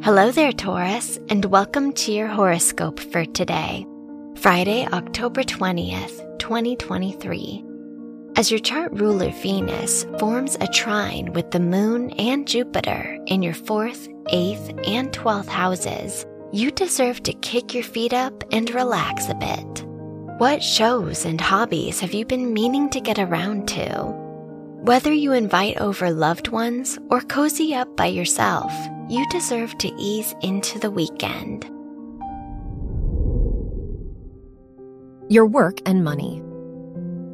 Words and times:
Hello 0.00 0.30
there, 0.30 0.52
Taurus, 0.52 1.18
and 1.28 1.44
welcome 1.46 1.92
to 1.94 2.12
your 2.12 2.28
horoscope 2.28 3.00
for 3.00 3.24
today, 3.24 3.84
Friday, 4.36 4.86
October 4.86 5.42
20th, 5.42 6.38
2023. 6.38 7.64
As 8.36 8.48
your 8.48 8.60
chart 8.60 8.92
ruler 8.92 9.30
Venus 9.42 10.04
forms 10.20 10.56
a 10.60 10.68
trine 10.68 11.32
with 11.32 11.50
the 11.50 11.58
moon 11.58 12.10
and 12.12 12.46
Jupiter 12.46 13.18
in 13.26 13.42
your 13.42 13.54
fourth, 13.54 14.08
eighth, 14.30 14.70
and 14.86 15.10
12th 15.10 15.48
houses, 15.48 16.24
you 16.52 16.70
deserve 16.70 17.24
to 17.24 17.32
kick 17.32 17.74
your 17.74 17.82
feet 17.82 18.12
up 18.12 18.44
and 18.52 18.70
relax 18.70 19.28
a 19.28 19.34
bit. 19.34 19.84
What 20.38 20.62
shows 20.62 21.24
and 21.24 21.40
hobbies 21.40 21.98
have 21.98 22.14
you 22.14 22.24
been 22.24 22.54
meaning 22.54 22.88
to 22.90 23.00
get 23.00 23.18
around 23.18 23.66
to? 23.70 24.04
Whether 24.80 25.12
you 25.12 25.32
invite 25.32 25.78
over 25.78 26.12
loved 26.12 26.48
ones 26.48 27.00
or 27.10 27.20
cozy 27.20 27.74
up 27.74 27.96
by 27.96 28.06
yourself, 28.06 28.72
you 29.08 29.26
deserve 29.30 29.76
to 29.78 29.92
ease 29.96 30.34
into 30.42 30.78
the 30.78 30.90
weekend. 30.90 31.64
Your 35.30 35.46
work 35.46 35.80
and 35.86 36.04
money. 36.04 36.42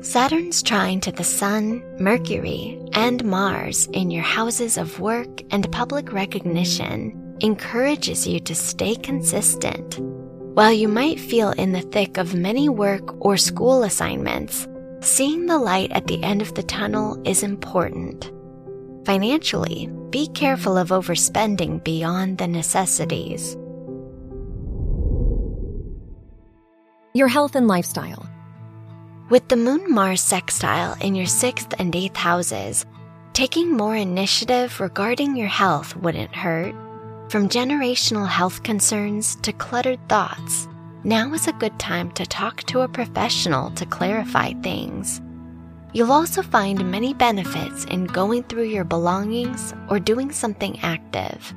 Saturn's 0.00 0.62
trine 0.62 1.00
to 1.00 1.10
the 1.10 1.24
Sun, 1.24 1.82
Mercury, 1.98 2.80
and 2.92 3.24
Mars 3.24 3.86
in 3.92 4.10
your 4.10 4.22
houses 4.22 4.78
of 4.78 5.00
work 5.00 5.42
and 5.50 5.70
public 5.72 6.12
recognition 6.12 7.36
encourages 7.40 8.26
you 8.26 8.38
to 8.40 8.54
stay 8.54 8.94
consistent. 8.94 9.98
While 9.98 10.72
you 10.72 10.86
might 10.86 11.18
feel 11.18 11.50
in 11.50 11.72
the 11.72 11.82
thick 11.82 12.16
of 12.16 12.34
many 12.34 12.68
work 12.68 13.14
or 13.24 13.36
school 13.36 13.82
assignments, 13.82 14.68
seeing 15.00 15.46
the 15.46 15.58
light 15.58 15.90
at 15.92 16.06
the 16.06 16.22
end 16.22 16.42
of 16.42 16.54
the 16.54 16.62
tunnel 16.62 17.20
is 17.24 17.42
important. 17.42 18.30
Financially, 19.04 19.90
be 20.10 20.28
careful 20.28 20.76
of 20.76 20.90
overspending 20.90 21.82
beyond 21.82 22.38
the 22.38 22.46
necessities. 22.46 23.56
Your 27.14 27.28
health 27.28 27.56
and 27.56 27.66
lifestyle. 27.66 28.28
With 29.30 29.48
the 29.48 29.56
Moon 29.56 29.92
Mars 29.92 30.20
sextile 30.20 30.96
in 31.00 31.14
your 31.14 31.26
sixth 31.26 31.74
and 31.78 31.94
eighth 31.96 32.16
houses, 32.16 32.86
taking 33.32 33.76
more 33.76 33.96
initiative 33.96 34.78
regarding 34.80 35.36
your 35.36 35.48
health 35.48 35.96
wouldn't 35.96 36.34
hurt. 36.34 36.74
From 37.28 37.48
generational 37.48 38.28
health 38.28 38.62
concerns 38.62 39.34
to 39.42 39.52
cluttered 39.52 39.98
thoughts, 40.08 40.68
now 41.02 41.32
is 41.34 41.48
a 41.48 41.52
good 41.54 41.76
time 41.78 42.12
to 42.12 42.24
talk 42.24 42.62
to 42.64 42.82
a 42.82 42.88
professional 42.88 43.70
to 43.72 43.86
clarify 43.86 44.52
things. 44.62 45.20
You'll 45.96 46.12
also 46.12 46.42
find 46.42 46.90
many 46.90 47.14
benefits 47.14 47.86
in 47.86 48.04
going 48.04 48.42
through 48.42 48.64
your 48.64 48.84
belongings 48.84 49.72
or 49.88 49.98
doing 49.98 50.30
something 50.30 50.78
active. 50.82 51.54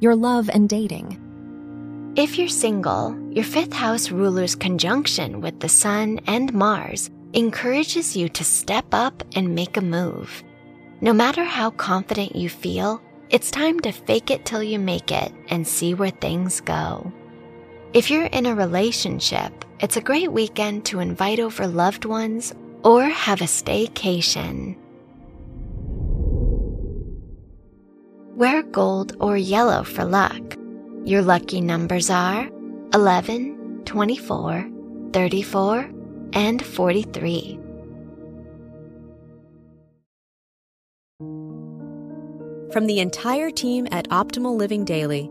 Your 0.00 0.14
love 0.14 0.50
and 0.50 0.68
dating. 0.68 2.12
If 2.16 2.36
you're 2.36 2.48
single, 2.48 3.18
your 3.30 3.46
fifth 3.46 3.72
house 3.72 4.10
ruler's 4.10 4.54
conjunction 4.54 5.40
with 5.40 5.58
the 5.58 5.70
Sun 5.70 6.20
and 6.26 6.52
Mars 6.52 7.08
encourages 7.32 8.14
you 8.14 8.28
to 8.28 8.44
step 8.44 8.84
up 8.92 9.22
and 9.34 9.54
make 9.54 9.78
a 9.78 9.80
move. 9.80 10.44
No 11.00 11.14
matter 11.14 11.44
how 11.44 11.70
confident 11.70 12.36
you 12.36 12.50
feel, 12.50 13.00
it's 13.30 13.50
time 13.50 13.80
to 13.80 13.90
fake 13.90 14.30
it 14.30 14.44
till 14.44 14.62
you 14.62 14.78
make 14.78 15.10
it 15.10 15.32
and 15.48 15.66
see 15.66 15.94
where 15.94 16.10
things 16.10 16.60
go. 16.60 17.10
If 17.94 18.10
you're 18.10 18.26
in 18.26 18.46
a 18.46 18.56
relationship, 18.56 19.64
it's 19.78 19.96
a 19.96 20.00
great 20.00 20.32
weekend 20.32 20.84
to 20.86 20.98
invite 20.98 21.38
over 21.38 21.64
loved 21.64 22.04
ones 22.04 22.52
or 22.82 23.04
have 23.04 23.40
a 23.40 23.44
staycation. 23.44 24.76
Wear 28.34 28.64
gold 28.64 29.16
or 29.20 29.36
yellow 29.36 29.84
for 29.84 30.04
luck. 30.04 30.56
Your 31.04 31.22
lucky 31.22 31.60
numbers 31.60 32.10
are 32.10 32.50
11, 32.94 33.82
24, 33.84 34.68
34, 35.12 35.90
and 36.32 36.64
43. 36.66 37.60
From 42.72 42.86
the 42.86 42.98
entire 42.98 43.52
team 43.52 43.86
at 43.92 44.08
Optimal 44.08 44.56
Living 44.56 44.84
Daily, 44.84 45.30